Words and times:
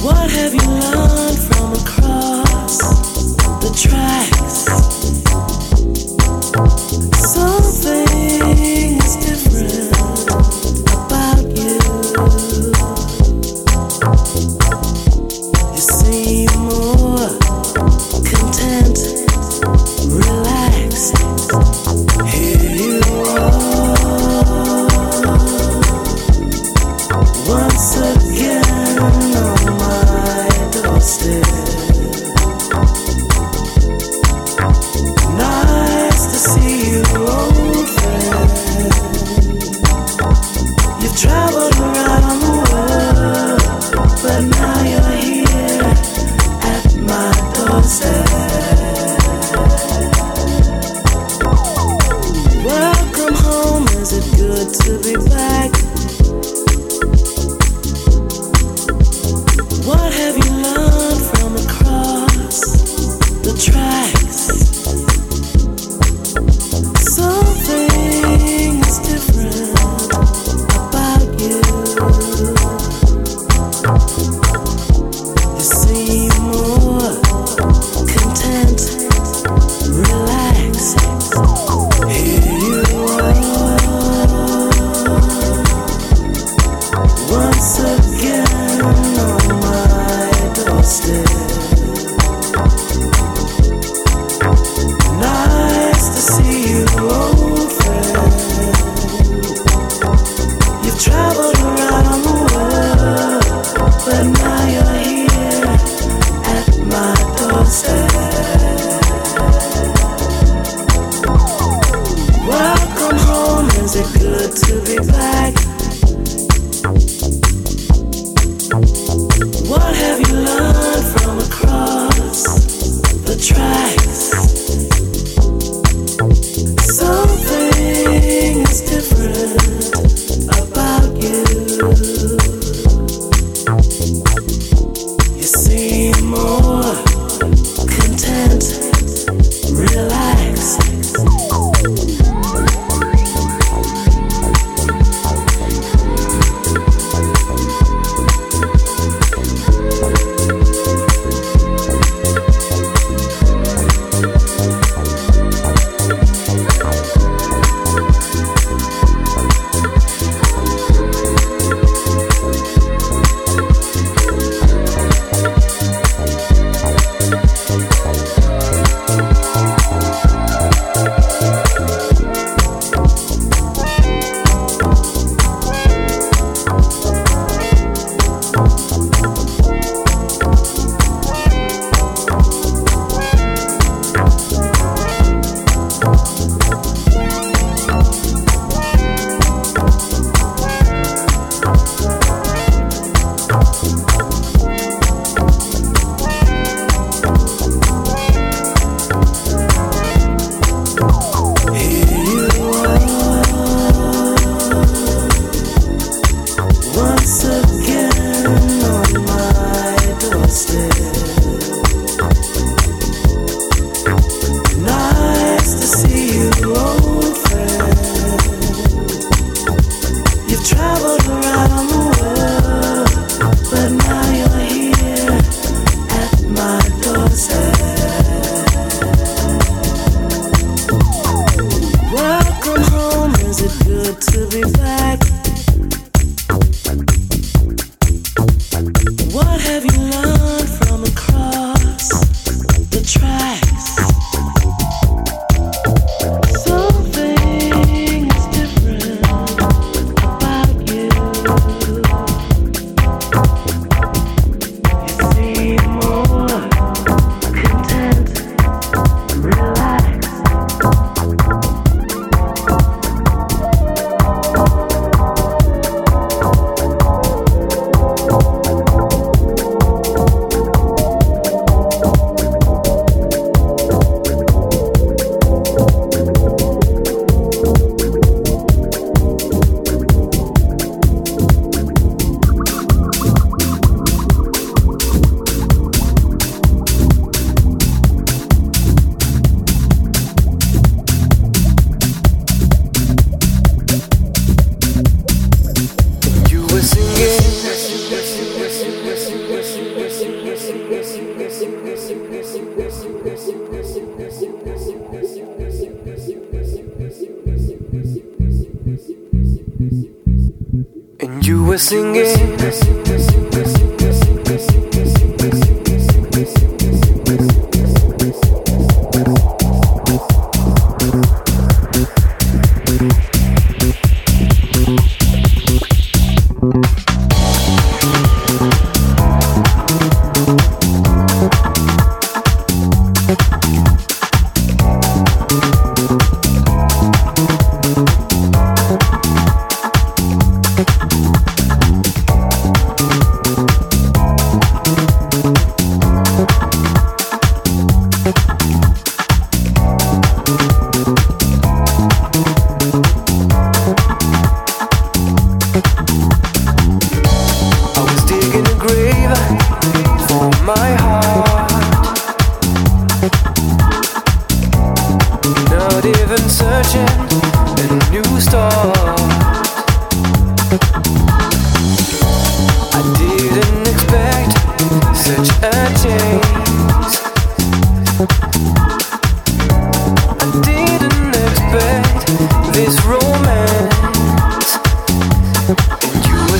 What 0.00 0.28
have 0.30 0.52
you 0.52 0.62
learned? 0.68 1.31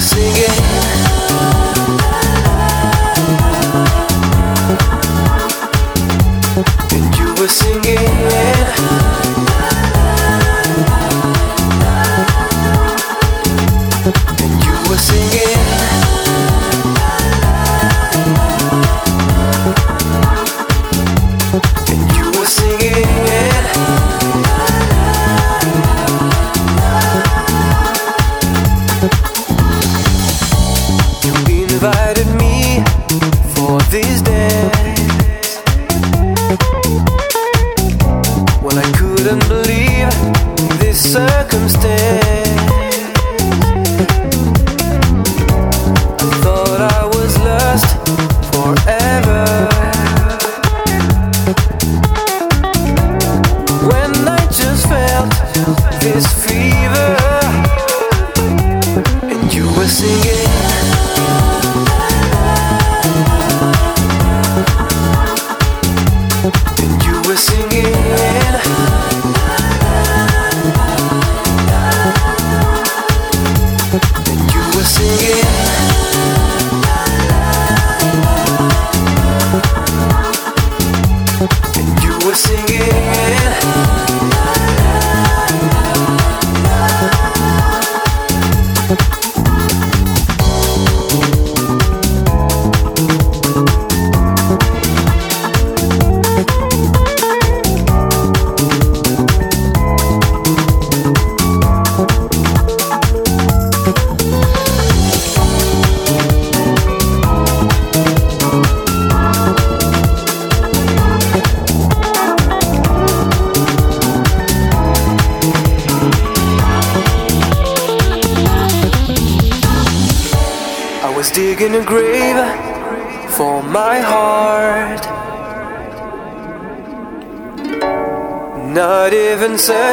singing 0.03 1.62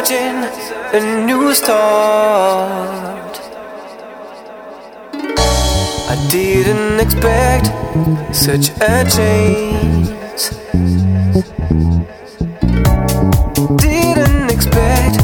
searching 0.06 0.44
a 0.98 1.26
new 1.26 1.54
start. 1.54 3.34
I 6.10 6.28
didn't 6.32 7.00
expect 7.02 7.66
such 8.34 8.70
a 8.80 9.04
change. 9.18 10.08
Didn't 13.88 14.50
expect 14.50 15.18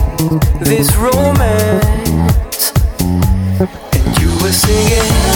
this 0.60 0.94
romance, 0.98 2.74
and 3.00 4.20
you 4.20 4.30
were 4.42 4.52
singing. 4.52 5.35